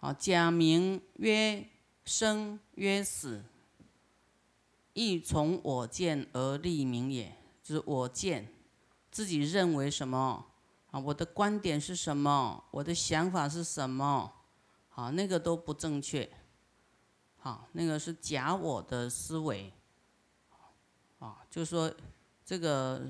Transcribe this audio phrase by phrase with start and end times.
[0.00, 1.66] 啊，假名曰
[2.04, 3.44] 生曰死，
[4.92, 7.34] 亦从我见而立名也。
[7.62, 8.48] 就是我见，
[9.10, 10.46] 自己认为什么
[10.90, 10.98] 啊？
[10.98, 12.64] 我的观点是什么？
[12.70, 14.32] 我的想法是什么？
[14.88, 16.30] 好，那个都不正确。
[17.36, 19.72] 好，那个是假我的思维。
[21.18, 21.92] 啊，就说
[22.44, 23.02] 这个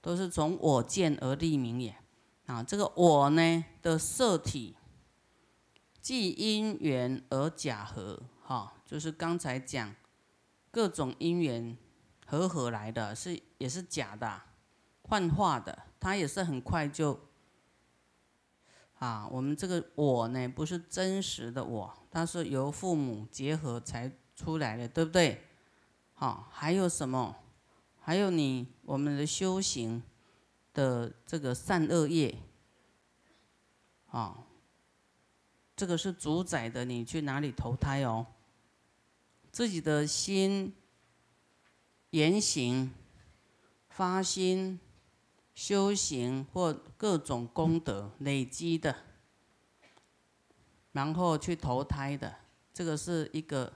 [0.00, 1.94] 都是从我见而立名也。
[2.46, 4.74] 啊，这个我呢的色体，
[6.00, 8.22] 即因缘而假合。
[8.42, 9.94] 哈，就是刚才讲
[10.70, 11.76] 各种因缘。
[12.26, 14.40] 合合来的是也是假的，
[15.02, 17.18] 幻化的，它也是很快就
[19.00, 19.26] 啊。
[19.32, 25.42] 我们这个我呢，不是真实的我，它是由父母结合才出来的，对不对？
[26.14, 27.34] 好，还有什么？
[27.98, 30.00] 还有你我们的修行
[30.72, 32.38] 的这个善恶业，
[34.06, 34.38] 啊，
[35.80, 38.26] 这个是主宰的，你去哪里投胎哦？
[39.50, 40.74] 自己的心。
[42.10, 42.92] 言行、
[43.88, 44.78] 发心、
[45.54, 48.94] 修行或各种功德累积的，
[50.90, 52.34] 然后去投胎的，
[52.74, 53.72] 这个是一个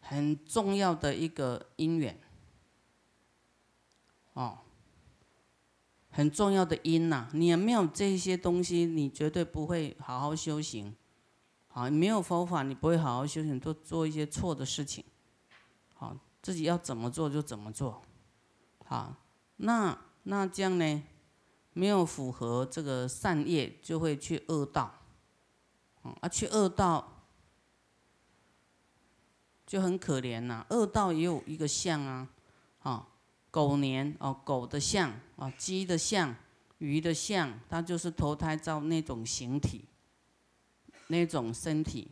[0.00, 2.20] 很重要的一个因缘，
[4.32, 4.58] 哦，
[6.10, 7.30] 很重要的因呐。
[7.32, 10.94] 你没有这些东西，你绝对不会好好修行。
[11.74, 15.04] 好，没有佛法，你不会好好修行，都做一些错的事情。
[15.92, 16.16] 好。
[16.44, 18.02] 自己要怎么做就怎么做，
[18.84, 19.16] 好，
[19.56, 21.02] 那那这样呢？
[21.72, 24.92] 没有符合这个善业，就会去恶道，
[26.20, 27.24] 啊，去恶道
[29.66, 30.66] 就很可怜呐。
[30.68, 32.28] 恶道也有一个相啊，
[32.80, 33.08] 啊，
[33.50, 36.36] 狗年哦，狗的相啊，鸡的相，
[36.76, 39.86] 鱼的相，它就是投胎造那种形体，
[41.08, 42.10] 那种身体。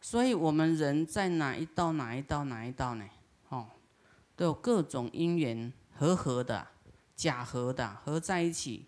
[0.00, 3.04] 所以我们人在哪一道哪一道哪一道呢？
[3.48, 3.66] 哦，
[4.36, 6.66] 都有各种因缘合合的、
[7.16, 8.86] 假合的合在一起。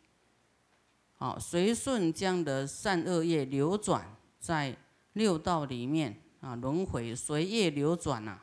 [1.19, 4.77] 哦，随顺这样的善恶业流转在
[5.15, 8.39] 六道里面啊，轮回随业流转呐，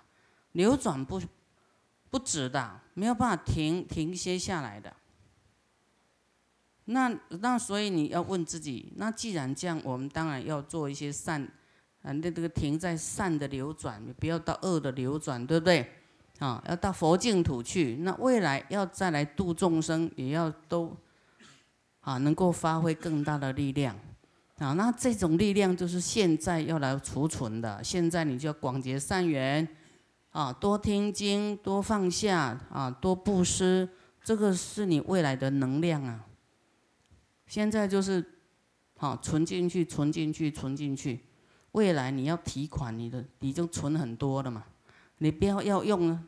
[0.52, 1.22] 流转不
[2.10, 4.94] 不止的，没有办法停停歇下来的。
[6.88, 11.42] 那那所以你要问自己，那既然这样，我们当然要做一些善。
[12.04, 15.86] 啊，那这个停在善的流转，不要到恶的流转，对不对？
[16.40, 17.98] 啊，要到佛净土去。
[18.02, 20.96] 那未来要再来度众生，也要都
[22.02, 23.96] 啊，能够发挥更大的力量。
[24.60, 27.84] 啊，那这种力量就是现在要来储存的。
[27.84, 29.68] 现在你就要广结善缘，
[30.30, 33.90] 啊，多听经，多放下，啊，多布施，
[34.24, 36.24] 这个是你未来的能量啊。
[37.48, 38.24] 现在就是，
[38.98, 41.26] 好存进去，存进去，存进去。
[41.72, 44.66] 未来你要提款，你的已经存很多了嘛？
[45.20, 46.20] 你不要要用，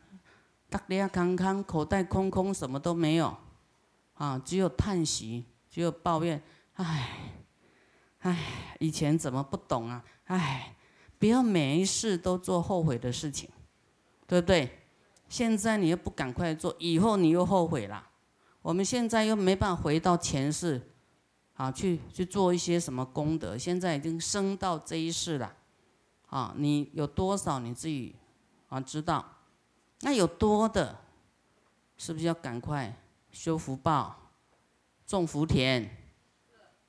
[0.70, 3.36] 大家康康，口袋空空，什么都没有，
[4.14, 6.42] 啊，只有叹息，只有抱怨，
[6.74, 7.34] 唉，
[8.20, 8.38] 唉，
[8.80, 10.04] 以前怎么不懂啊？
[10.26, 10.76] 唉，
[11.18, 13.50] 不要每一事都做后悔的事情，
[14.26, 14.80] 对不对？
[15.28, 18.08] 现在你又不赶快做，以后你又后悔了。
[18.62, 20.82] 我们现在又没办法回到前世。
[21.60, 23.58] 啊，去去做一些什么功德？
[23.58, 25.54] 现在已经升到这一世了，
[26.28, 28.16] 啊，你有多少你自己
[28.70, 29.26] 啊知道？
[30.00, 30.98] 那有多的，
[31.98, 32.98] 是不是要赶快
[33.30, 34.32] 修福报、
[35.06, 35.98] 种福田？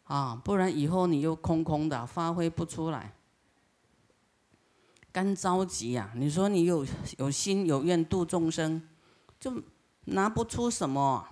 [0.04, 3.12] 啊，不然以后你又空空的，发挥不出来，
[5.10, 6.12] 干着急呀！
[6.14, 6.86] 你说你有
[7.18, 8.88] 有心有愿度众生，
[9.40, 9.60] 就
[10.04, 11.26] 拿不出什么。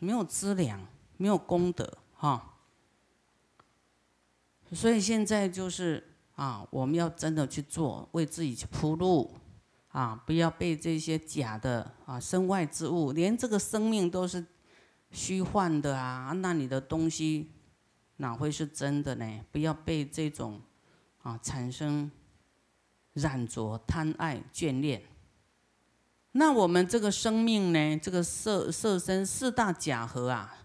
[0.00, 0.84] 没有资粮，
[1.16, 2.56] 没有功德，哈。
[4.72, 9.34] 所以现在就是啊，我们要真的去做，为自己去铺路，
[9.88, 14.44] 啊，不要被这些假的啊身外之物，连这个生命都是
[15.10, 17.50] 虚幻的啊，那你的东西
[18.16, 19.44] 哪会是真的呢？
[19.52, 20.60] 不要被这种
[21.22, 22.10] 啊产生
[23.12, 25.02] 染着、贪爱、眷恋。
[26.32, 27.98] 那我们这个生命呢？
[27.98, 30.56] 这个色色身四大假合啊，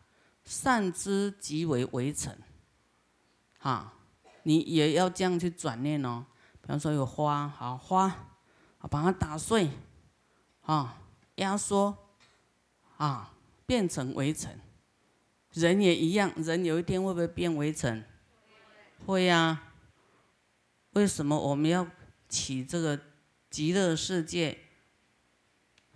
[0.44, 2.36] 善知即为围城，
[3.60, 3.94] 啊，
[4.44, 6.26] 你也要这样去转念哦。
[6.62, 8.16] 比方说有花，好花，
[8.92, 9.70] 把它打碎，
[10.62, 11.02] 啊，
[11.36, 11.98] 压缩，
[12.98, 13.34] 啊，
[13.66, 14.52] 变成围城。
[15.54, 18.04] 人也一样，人有一天会不会变围城？
[19.06, 19.64] 会呀。
[20.92, 21.88] 为什么我们要
[22.30, 23.00] 起这个
[23.50, 24.60] 极乐世界？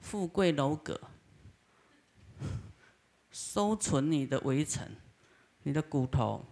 [0.09, 0.99] 富贵楼阁，
[3.29, 4.83] 收存你的围城，
[5.61, 6.43] 你的骨头，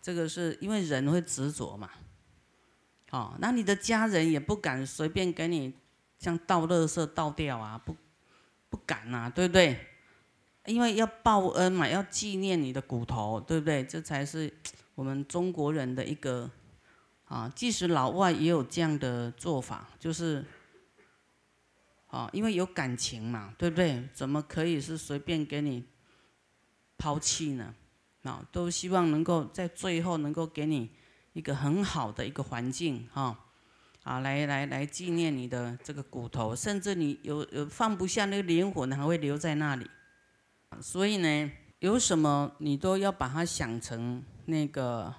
[0.00, 1.90] 这个是因为人会执着嘛。
[3.10, 5.74] 哦，那你的家人也不敢随便给你
[6.18, 7.94] 像倒垃圾倒掉啊，不
[8.70, 9.86] 不敢呐，对不对？
[10.64, 13.84] 因为要报恩嘛，要纪念你的骨头，对不对？
[13.84, 14.50] 这才是
[14.94, 16.50] 我们中国人的一个
[17.26, 20.42] 啊，即使老外也有这样的做法，就是
[22.08, 24.08] 啊，因为有感情嘛，对不对？
[24.12, 25.84] 怎么可以是随便给你
[26.98, 27.74] 抛弃呢？
[28.24, 30.90] 啊，都希望能够在最后能够给你。
[31.34, 33.38] 一个很好的一个环境哈，
[34.02, 39.88] 啊，来来来纪念你的这个骨头，甚至你有有放不下那个灵魂，还会留在那里。
[40.80, 45.14] 所以呢，有什么你都要把它想成那个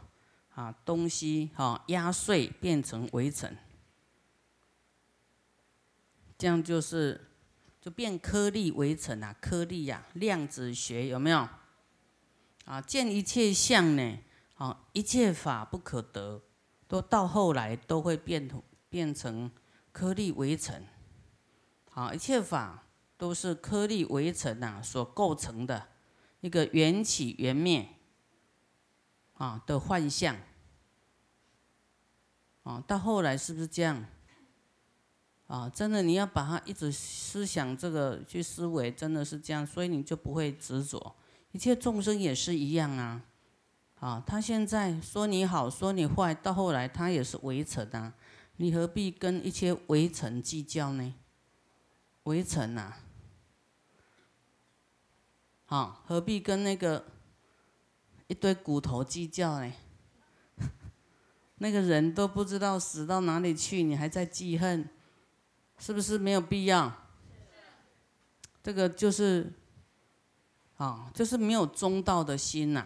[0.56, 3.56] 啊东西哈，压碎变成围城，
[6.40, 7.30] 这样就是
[7.82, 11.48] 就变颗粒为尘啊，颗粒呀，量子学有没有？
[12.64, 14.18] 啊，见一切相呢？
[14.56, 16.42] 啊，一切法不可得，
[16.88, 18.50] 都到后来都会变
[18.90, 19.52] 变成
[19.92, 20.88] 颗粒为尘。
[21.92, 22.86] 好，一切法
[23.18, 25.90] 都是颗粒为尘呐所构成的
[26.40, 27.86] 一个缘起缘灭
[29.34, 30.38] 啊的幻象。
[32.64, 34.06] 啊，到后来是不是这样？
[35.50, 41.16] 啊，真的你要把它一直思想这个去思维，真的是这样，所以你就不会执着。
[41.54, 43.24] 一切众生也是一样啊。
[44.00, 48.14] 啊，他现在说你好，说你坏，到后来他也是围城啊，
[48.58, 51.16] 你何必跟一些围城计较呢？
[52.26, 52.94] 围城呐，
[55.66, 57.04] 好，何必跟那个
[58.28, 59.74] 一堆骨头计较呢？
[61.58, 64.88] 那个人都不知道死到哪里去，你还在记恨，
[65.80, 66.92] 是不是没有必要？
[68.62, 69.52] 这个就是，
[70.76, 72.86] 啊，就是没有中道的心呐。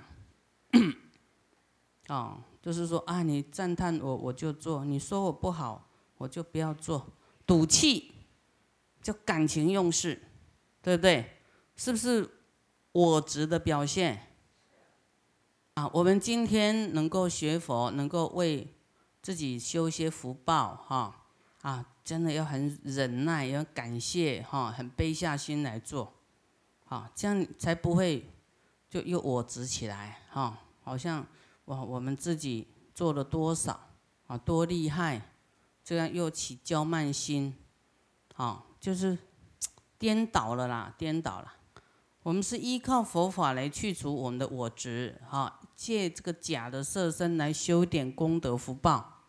[2.07, 7.11] 哦， 就是说啊，你赞叹我，我就做；你说我不好，我就不要做。
[7.45, 8.13] 赌气，
[9.01, 10.21] 就感情用事，
[10.81, 11.37] 对不对？
[11.75, 12.29] 是不是
[12.91, 14.27] 我执的表现？
[15.73, 18.73] 啊，我们今天能够学佛，能够为
[19.23, 21.22] 自己修些福报，哈
[21.63, 26.13] 啊，真的要很忍耐，要感谢，哈，很卑下心来做，
[26.85, 28.29] 好，这样才不会
[28.87, 31.25] 就又我执起来，哈，好像。
[31.67, 33.79] 哇，我们自己做了多少
[34.27, 34.37] 啊？
[34.37, 35.29] 多厉害！
[35.81, 37.55] 这样又起娇慢心，
[38.35, 39.17] 啊，就是
[39.97, 41.53] 颠倒了啦，颠倒了。
[42.21, 49.21] 我们是依靠佛法来去除我们的我执，哈，借这个假的色身来修点功德福报，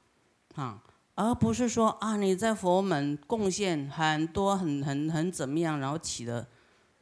[0.56, 0.82] 啊，
[1.16, 6.48] 而不是说啊，你在佛门贡献很多，很很很怎么样，然后起了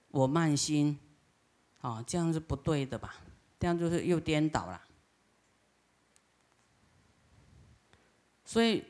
[0.09, 0.99] 我慢心，
[1.81, 3.17] 啊，这样是不对的吧？
[3.59, 4.82] 这样就是又颠倒了。
[8.44, 8.85] 所以，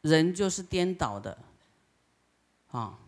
[0.00, 1.38] 人就是颠倒的，
[2.72, 2.98] 啊，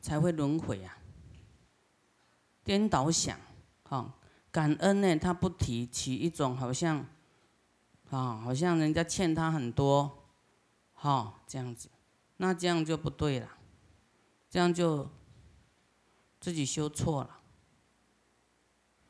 [0.00, 0.96] 才会轮回啊。
[2.62, 3.36] 颠倒想，
[3.84, 4.14] 啊，
[4.52, 7.04] 感恩呢，他不提起一种好像，
[8.10, 10.24] 啊，好像人家欠他很多，
[10.94, 11.88] 哈，这样子，
[12.36, 13.48] 那这样就不对了，
[14.48, 15.08] 这样就
[16.40, 17.40] 自己修错了。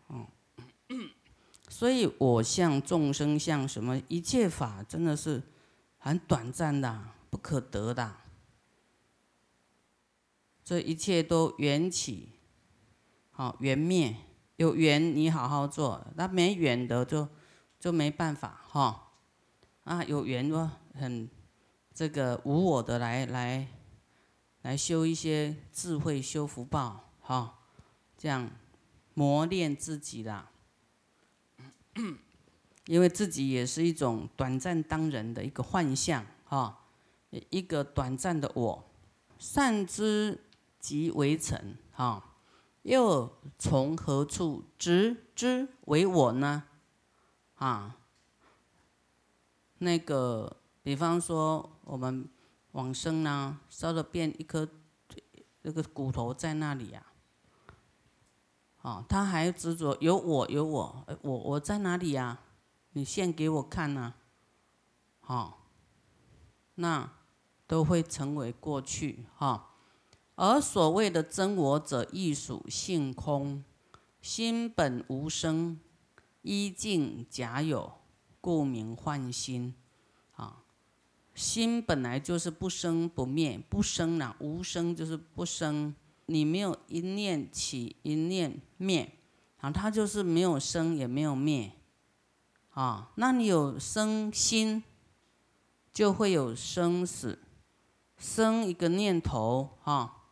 [0.08, 0.26] 哦
[1.68, 5.42] 所以我相众生相什么一切法真的是
[5.98, 8.16] 很短暂的，不可得的。
[10.64, 12.30] 这一切都缘起，
[13.30, 14.16] 好缘灭，
[14.56, 17.28] 有缘你好好做，那没缘的就
[17.78, 19.02] 就没办法哈。
[19.84, 21.30] 啊，有缘哦，很
[21.94, 23.68] 这个无我的来来
[24.62, 27.58] 来修一些智慧，修福报哈，
[28.18, 28.50] 这样
[29.14, 30.50] 磨练自己啦。
[32.86, 36.84] 因为自己也是一种短暂当人的一个幻象，哈，
[37.50, 38.84] 一个短暂的我，
[39.38, 40.40] 善知
[40.78, 42.34] 即为尘，哈，
[42.82, 46.64] 又从何处知之为我呢？
[47.56, 47.96] 啊，
[49.78, 52.28] 那个，比方说我们
[52.72, 54.68] 往生呢，烧了变一颗
[55.62, 57.06] 那个骨头在那里呀。
[58.82, 62.38] 哦，他还执着有我有我，我我在哪里呀？
[62.92, 64.14] 你现给我看呐。
[65.20, 65.66] 好，
[66.76, 67.10] 那
[67.66, 69.70] 都会成为过去哈。
[70.36, 73.64] 而所谓的真我者，亦属性空，
[74.22, 75.80] 心本无生，
[76.46, 77.92] 依境假有，
[78.40, 79.74] 故名幻心。
[80.36, 80.62] 啊，
[81.34, 85.92] 心本来就是不生不灭，不生了，无生就是不生。
[86.26, 89.12] 你没有一念起，一念灭，
[89.58, 91.72] 啊，它就是没有生也没有灭，
[92.70, 94.84] 啊，那你有生心，
[95.92, 97.40] 就会有生死，
[98.16, 100.24] 生一个念头哈，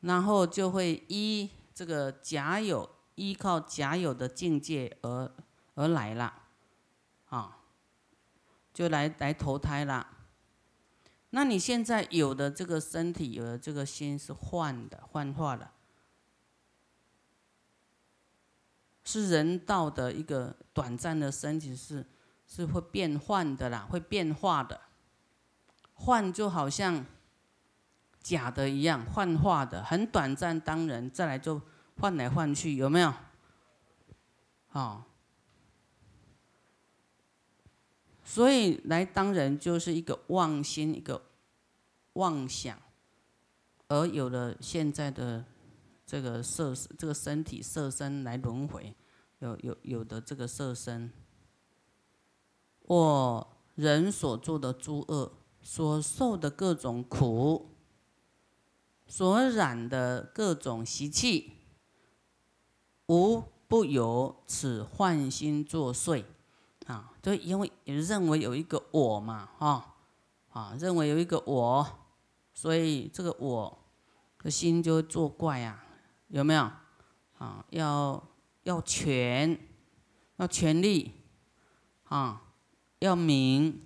[0.00, 5.32] 然后就会依这个假有，依靠假有的境界而
[5.74, 6.32] 而来了，
[7.28, 7.58] 啊，
[8.72, 10.06] 就来来投胎了。
[11.30, 15.70] 那你现在有的这个身体，有的这个心是幻的，幻化的。
[19.04, 22.06] 是人道的一个短暂的身体，是
[22.46, 24.80] 是会变换的啦，会变化的。
[25.94, 27.04] 幻就好像
[28.20, 31.60] 假的一样，幻化的，很短暂当人，再来就
[31.98, 33.12] 换来换去，有没有？
[34.68, 35.04] 好，
[38.24, 41.22] 所以来当人就是一个妄心，一个
[42.14, 42.78] 妄想，
[43.88, 45.44] 而有了现在的。
[46.04, 48.94] 这个色这个身体色身来轮回，
[49.38, 51.10] 有有有的这个色身，
[52.82, 55.32] 我人所做的诸恶，
[55.62, 57.70] 所受的各种苦，
[59.06, 61.52] 所染的各种习气，
[63.06, 66.24] 无不由此幻心作祟，
[66.86, 69.94] 啊，就因为认为有一个我嘛，哈，
[70.50, 71.86] 啊，认为有一个我，
[72.52, 73.78] 所以这个我
[74.38, 75.84] 的心就作怪啊。
[76.28, 76.62] 有没有？
[77.36, 78.22] 啊，要
[78.62, 79.58] 要权，
[80.36, 81.12] 要权力，
[82.04, 82.40] 啊，
[83.00, 83.82] 要名，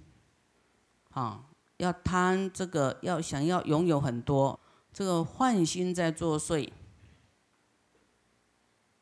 [1.11, 1.45] 啊，
[1.79, 4.61] 要贪这个，要想要拥有很多，
[4.93, 6.71] 这个幻心在作祟，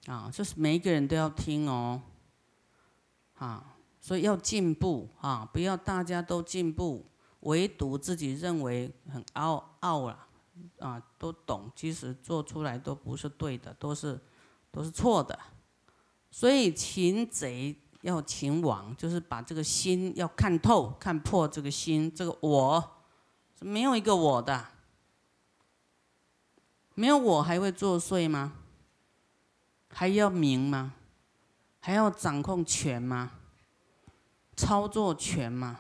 [0.07, 2.03] 啊，就是每一个人都要听哦，
[3.35, 7.07] 啊，所以要进步啊，不要大家都进步，
[7.41, 10.27] 唯独自己认为很傲傲了。
[10.79, 14.21] 啊，都懂，其实做出来都不是对的，都是
[14.71, 15.37] 都是错的。
[16.31, 21.49] 所以擒贼要擒王，就是把这个心要看透、看破。
[21.49, 23.03] 这个心，这个我，
[23.63, 24.65] 没有一个我的，
[26.95, 28.53] 没有我还会作祟吗？
[29.95, 30.93] 还要明吗？
[31.79, 33.31] 还要掌控权吗？
[34.57, 35.79] 操作权吗？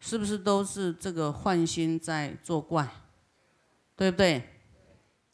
[0.00, 2.88] 是不是都是这个幻心在作怪？
[3.96, 4.48] 对不对？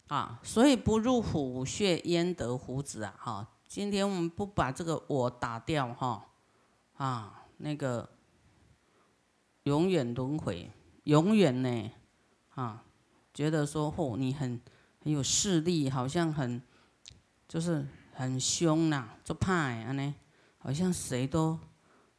[0.09, 3.15] 啊，所以不入虎穴焉得虎子啊！
[3.19, 6.27] 哈，今天我们不把这个我打掉哈，
[6.97, 8.09] 啊，那个
[9.65, 10.71] 永远轮回，
[11.05, 11.91] 永远呢，
[12.55, 12.85] 啊，
[13.33, 14.61] 觉得说嚯，你很
[15.03, 16.61] 很有势力，好像很
[17.55, 20.15] 就是很凶呐，就怕啊呢，
[20.59, 21.57] 好像谁都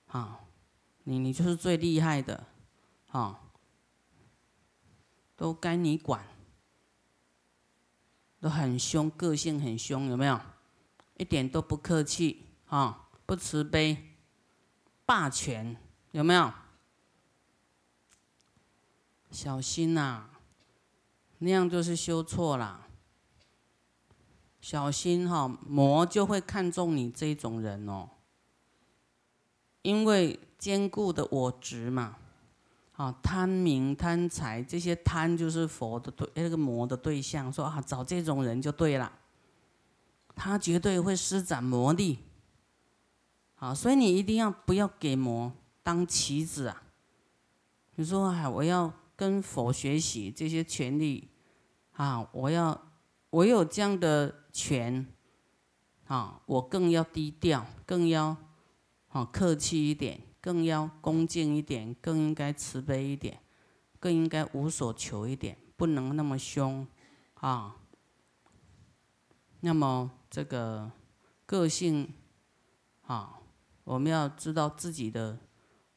[0.07, 0.39] 啊，
[1.03, 2.47] 你你就是最厉害的，
[3.09, 3.41] 啊，
[5.35, 6.25] 都该你管。
[8.39, 10.39] 都很凶，个性很凶，有没有？
[11.17, 14.15] 一点都不客气，哈，不慈悲，
[15.05, 15.75] 霸权，
[16.11, 16.53] 有没有？
[19.31, 20.29] 小心呐，
[21.39, 22.84] 那样就是修错了。
[24.67, 28.09] 小心哈，魔就会看中你这种人哦，
[29.83, 32.15] 因为坚固的我执嘛。
[32.93, 39.11] 啊，贪名贪财，这些贪就是佛的对那个魔的对象，说啊，找这种人就对了，
[40.35, 42.17] 他绝对会施展魔力。
[43.53, 45.53] 好，所以你一定要不要给魔
[45.83, 46.81] 当棋子啊？
[47.93, 51.29] 你说啊，我要跟佛学习这些权利，
[51.91, 52.81] 啊，我要
[53.29, 55.05] 我有这样的权，
[56.05, 58.37] 啊，我更要低调，更要
[59.09, 60.21] 啊客气一点。
[60.45, 63.39] 更要恭敬一点，更应该慈悲一点，
[63.99, 66.85] 更应该无所求一点，不能那么凶，
[67.33, 67.77] 啊。
[69.61, 70.91] 那么这个
[71.47, 72.13] 个性，
[73.07, 73.39] 啊，
[73.85, 75.39] 我们要知道自己的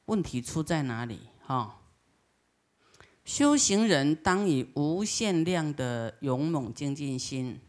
[0.07, 1.83] 问题出在哪里，哈。
[3.27, 7.61] 修行人当以无限量的勇猛精进心，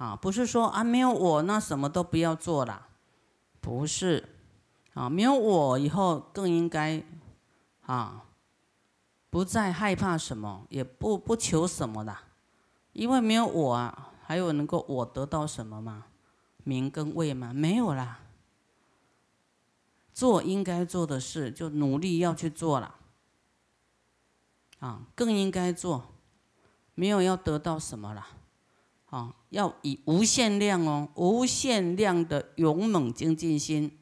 [0.00, 2.86] 啊，不是说啊没有我那什么都不要做了，
[3.60, 4.26] 不是。
[4.94, 7.02] 啊，没有我以后更应该
[7.82, 8.24] 啊，
[9.28, 12.16] 不再害怕什么，也不不求什么的，
[12.94, 16.06] 因为没有我啊，还有能够我得到什么吗？
[16.64, 17.52] 名跟位吗？
[17.52, 18.20] 没有啦。
[20.14, 22.94] 做应该做的事，就努力要去做了。
[24.78, 26.14] 啊，更应该做，
[26.94, 28.26] 没有要得到什么了。
[29.10, 33.96] 啊，要以无限量哦，无限量的勇猛精进心。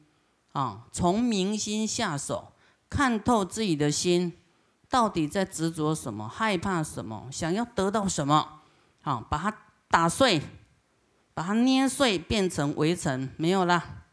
[0.51, 2.53] 啊，从明心下手，
[2.89, 4.33] 看透自己的心，
[4.89, 8.61] 到底在执着什么，害怕什么，想要得到什么，
[9.01, 9.55] 好，把它
[9.87, 10.41] 打碎，
[11.35, 14.07] 把它捏碎变成围城，没有啦。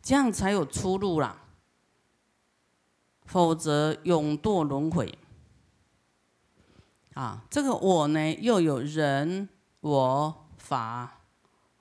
[0.00, 1.42] 这样才有出路啦，
[3.24, 5.18] 否则永堕轮回。
[7.20, 9.46] 啊，这个我呢，又有人
[9.80, 11.20] 我法，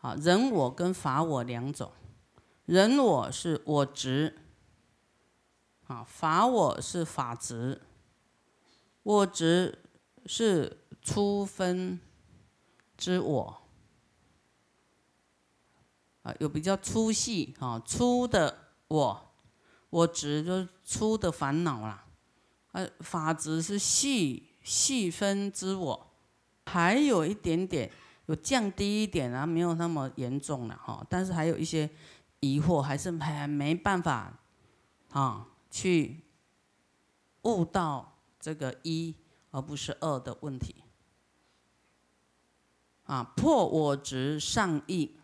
[0.01, 1.89] 啊，人我跟法我两种。
[2.65, 4.38] 人我是我执，
[5.88, 7.81] 啊，法我是法执。
[9.01, 9.79] 我执
[10.25, 12.01] 是初分
[12.98, 13.62] 之我，
[16.24, 19.31] 啊，有比较粗细啊，粗的我，
[19.89, 22.08] 我执就粗的烦恼啦，
[22.74, 24.48] 啊，法执是细。
[24.63, 26.12] 细分之我，
[26.66, 27.89] 还有一点点
[28.28, 31.06] 有降低一点啊，没有那么严重了哈。
[31.10, 31.89] 但是还有一些
[32.39, 34.32] 疑惑，还是还没办法
[35.12, 36.22] 啊去
[37.44, 39.16] 悟到这个一
[39.51, 40.75] 而不是二的问题
[43.06, 43.24] 啊。
[43.36, 45.18] 破我执上意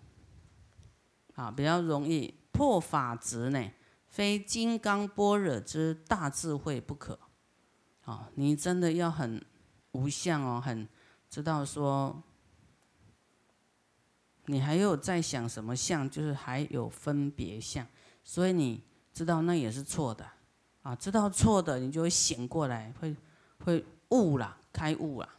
[1.35, 3.71] 啊，比较容易破法执呢，
[4.07, 7.19] 非金刚般若之大智慧不可。
[8.05, 9.43] 啊，你真的要很
[9.93, 10.87] 无相哦，很
[11.27, 12.21] 知道说，
[14.45, 17.85] 你还有在想什么相，就是还有分别相，
[18.23, 20.23] 所以你知道那也是错的，
[20.83, 23.15] 啊，知道错的，你就会醒过来，会
[23.63, 25.29] 会悟了，开悟了，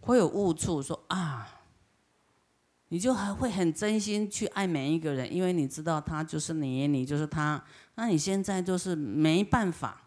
[0.00, 1.60] 会有悟处，说啊，
[2.88, 7.64] 你就还会很真心去爱每一个人，因为你知道他就是你，你就是他，
[7.94, 10.00] 那你现在就是没办法。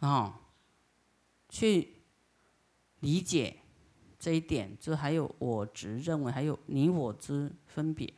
[0.00, 0.34] 哦，
[1.48, 2.02] 去
[3.00, 3.60] 理解
[4.18, 8.12] 这一点，就还有我执认为，还有你我之分别。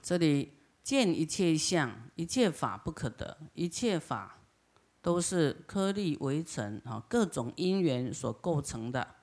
[0.00, 4.38] 这里见一切相，一切法不可得，一切法
[5.02, 9.16] 都是颗粒围成啊，各种因缘所构成的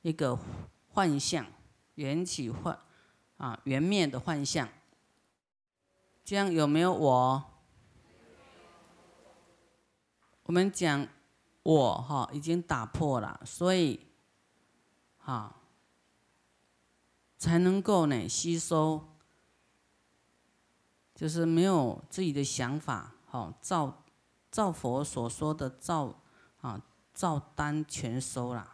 [0.00, 0.38] 一个
[0.88, 1.44] 幻象，
[1.96, 2.78] 缘起幻
[3.36, 4.66] 啊，缘灭的幻象。
[6.24, 7.44] 这样有没有我？
[10.44, 11.06] 我们讲。
[11.68, 14.00] 我哈已经打破了，所以，
[15.18, 15.54] 哈
[17.36, 19.06] 才能够呢吸收，
[21.14, 24.02] 就是没有自己的想法，哈照
[24.50, 26.22] 照佛所说的照
[26.62, 26.80] 啊
[27.12, 28.66] 照单全收了，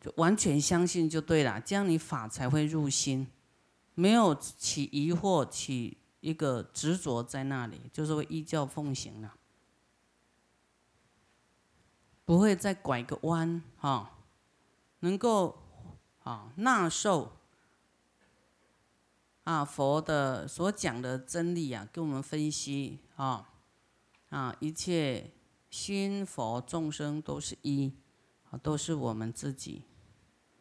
[0.00, 3.26] 就完全相信就对了，这样你法才会入心，
[3.96, 9.34] 没有起疑惑起一个执着在那里，就是会依教奉行了。
[12.26, 14.18] 不会再拐个弯哈，
[14.98, 15.56] 能够
[16.24, 17.36] 啊纳受
[19.44, 23.48] 啊佛的所讲的真理啊，给我们分析啊
[24.30, 25.30] 啊一切
[25.70, 27.92] 心佛众生都是一
[28.50, 29.84] 啊，都是我们自己，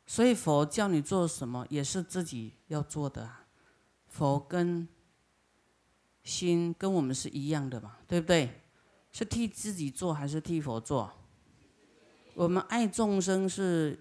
[0.06, 3.28] 所以佛叫你做什么，也是自己要做的。
[4.08, 4.88] 佛跟
[6.24, 8.62] 心跟我们是一样的嘛，对不对？
[9.12, 11.12] 是替自己做还是替佛做？
[12.36, 13.98] 我们爱众生是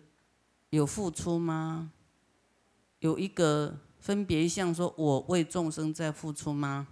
[0.71, 1.93] 有付出吗？
[2.99, 6.89] 有一个分别相，说我为众生在付出吗？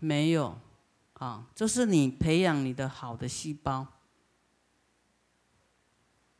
[0.00, 0.58] 没有，
[1.12, 3.86] 啊，就是你培养你的好的细胞，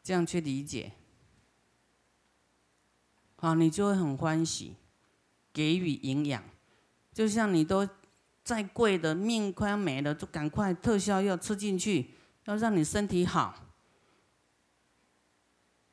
[0.02, 0.90] 这样去理解，
[3.36, 4.74] 啊，你就会很欢喜，
[5.52, 6.42] 给予营养，
[7.12, 7.88] 就像你都
[8.42, 12.10] 再贵的命快要没了，就赶快特效药吃进去，
[12.46, 13.60] 要让你身体好。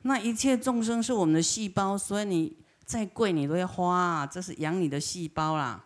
[0.03, 5.85] 那一切众生是我们的细胞，所以你再贵你都要花，这是养你的细胞啦，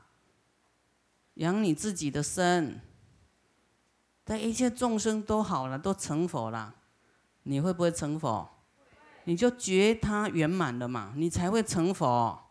[1.36, 2.80] 养你自己的身。
[4.24, 6.74] 但一切众生都好了，都成佛了，
[7.44, 8.50] 你会不会成佛？
[9.26, 12.42] 你就觉他圆满了嘛，你才会成佛。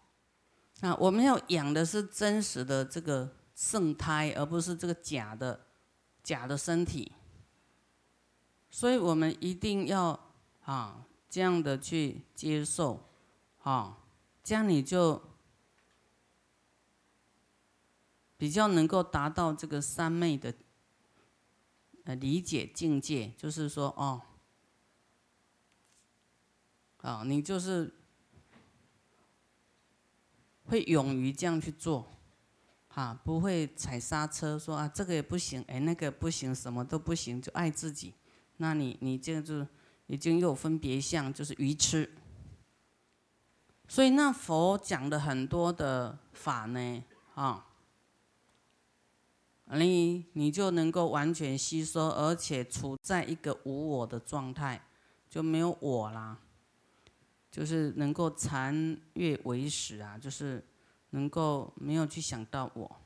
[0.80, 5.66] 啊，我们要养的是真实的这个圣胎，而不是这个假的
[6.22, 7.10] 假的身体。
[8.70, 10.20] 所以我们一定要
[10.64, 11.03] 啊。
[11.34, 13.08] 这样的去接受，
[13.64, 13.98] 啊，
[14.44, 15.20] 这样你就
[18.36, 20.54] 比较能够达到这个三昧的
[22.04, 24.22] 呃理解境界，就是说，哦，
[26.98, 27.92] 啊，你就是
[30.66, 32.06] 会勇于这样去做，
[32.90, 38.14] 啊，不会踩刹车，说啊这个也不行，哎那个不行，什么都不行，就爱自己，
[38.58, 39.66] 那你你这个就。
[40.06, 42.10] 已经有分别相，就是愚痴。
[43.88, 47.66] 所以那佛讲的很多的法呢，啊，
[49.72, 54.86] 你你就能够完全吸收，而且处在一个无我的状态，
[55.28, 56.38] 就没有我啦。
[57.50, 60.66] 就是能够禅悦为始啊，就是
[61.10, 62.96] 能够没有去想到我，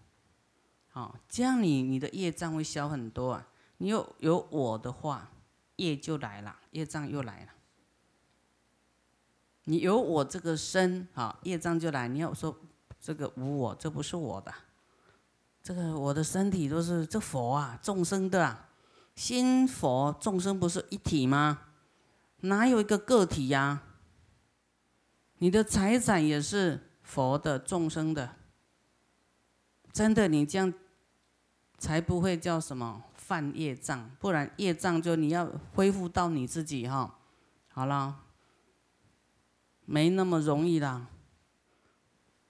[0.88, 3.46] 好，这样你你的业障会消很多啊。
[3.76, 5.30] 你有有我的话，
[5.78, 7.52] 业就来了，业障又来了。
[9.64, 12.06] 你有我这个身，好，业障就来。
[12.08, 12.56] 你要说
[13.00, 14.52] 这个无我，这不是我的，
[15.62, 18.70] 这个我的身体都是这佛啊，众生的啊，
[19.14, 21.60] 心佛众生不是一体吗？
[22.40, 23.82] 哪有一个个体呀？
[25.38, 28.36] 你的财产也是佛的众生的，
[29.92, 30.72] 真的，你这样
[31.76, 37.18] 才不会叫什么犯业障，不然业障就你要恢复到你自己哈。
[37.68, 38.24] 好了，
[39.84, 41.08] 没那么容易啦。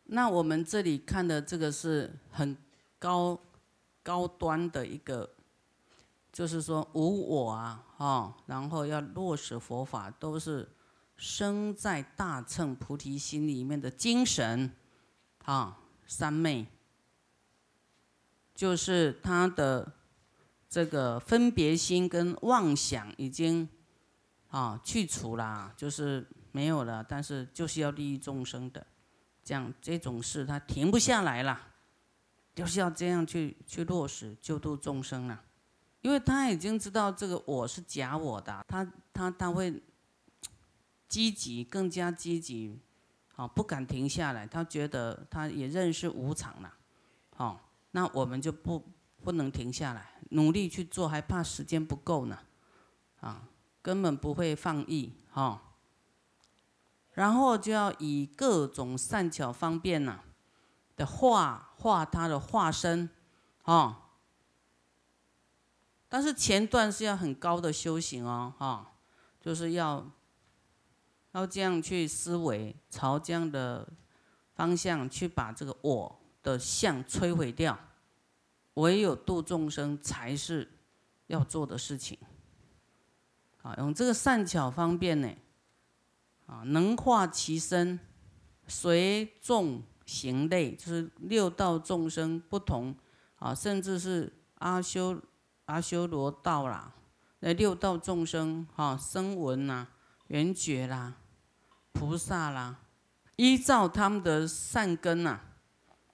[0.04, 2.56] 那我们这里看的这个是很
[3.00, 3.36] 高
[4.04, 5.28] 高端的一个，
[6.32, 10.68] 就是说无我啊，哈，然后要落实佛法都是。
[11.20, 14.70] 生在大乘菩提心里面的精神，
[15.44, 16.64] 啊，三昧，
[18.54, 19.94] 就是他的
[20.68, 23.68] 这个分别心跟妄想已经
[24.48, 27.02] 啊去除了，就是没有了。
[27.02, 28.86] 但是就是要利益众生的，
[29.42, 31.60] 这样这种事他停不下来了，
[32.54, 35.42] 就是要这样去去落实救度众生了，
[36.00, 39.82] 因为他已经知道这个我是假我的，他他他会。
[41.08, 42.78] 积极，更加积极，
[43.34, 44.46] 啊，不敢停下来。
[44.46, 46.74] 他觉得他也认识无常了，
[47.38, 47.58] 哦，
[47.92, 48.86] 那我们就不
[49.22, 52.38] 不能停下来，努力去做，还怕时间不够呢，
[53.20, 53.42] 啊，
[53.82, 55.62] 根本不会放逸，哈。
[57.14, 60.20] 然后就要以各种善巧方便呐
[60.96, 63.10] 的化化他的化身，
[63.64, 63.96] 哦。
[66.08, 68.92] 但是前段是要很高的修行哦，哈，
[69.40, 70.06] 就是要。
[71.32, 73.86] 要这样去思维，朝这样的
[74.54, 77.78] 方向去把这个我的相摧毁掉，
[78.80, 80.68] 唯有度众生才是
[81.28, 82.18] 要做的事情。
[83.62, 85.30] 啊，用这个善巧方便呢，
[86.46, 87.98] 啊，能化其身，
[88.66, 92.94] 随众行类，就是六道众生不同，
[93.36, 95.20] 啊，甚至是阿修
[95.66, 96.94] 阿修罗道啦，
[97.40, 99.86] 那六道众生，哈，声闻呐。
[100.28, 101.14] 圆觉啦，
[101.92, 102.80] 菩萨啦，
[103.36, 105.40] 依照他们的善根呐，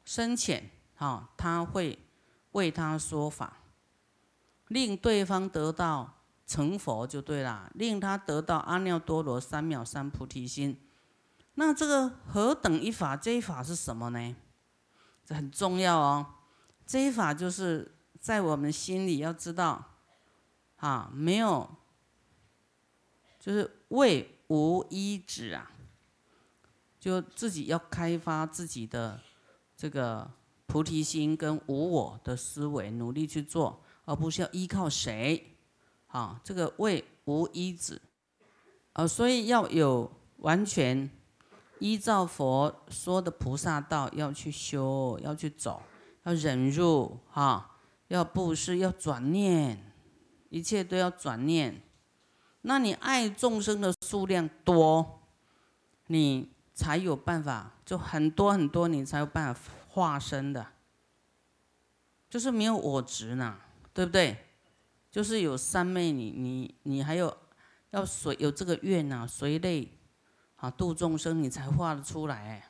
[0.04, 1.98] 深浅，哈，他会
[2.54, 3.58] 为他说法，
[4.66, 10.80] 令对方得到成佛就对了，令他得到阿耨多罗三藐三菩提心。
[11.54, 13.16] 那这个何等一法？
[13.16, 14.36] 这一法是什么呢？
[15.24, 16.26] 这很重要哦。
[16.84, 19.84] 这一法就是在我们心里要知道，
[20.76, 21.70] 啊，没有。
[23.38, 25.70] 就是为无一止啊，
[26.98, 29.20] 就自己要开发自己的
[29.76, 30.30] 这个
[30.74, 35.54] 菩提心跟无我的思维，努力去做，而不是要依靠谁。
[36.08, 38.02] 啊，这个为无一止，
[38.92, 41.08] 啊，所以要有完全
[41.78, 45.80] 依照佛说的菩萨道要去修，要去走，
[46.24, 49.92] 要忍辱，哈，要布施，要转念，
[50.48, 51.80] 一切都要转念。
[52.62, 55.20] 那你爱众生的数量多，
[56.08, 60.66] 你才有办法，就很多很多，你才有办法化身的。
[62.28, 63.56] 就是没有我执呢，
[63.92, 64.36] 对不对？
[65.08, 67.36] 就是有三昧，你你你还有
[67.90, 69.88] 要随有这个愿呐，随类
[70.56, 72.68] 啊度众生，你才化得出来。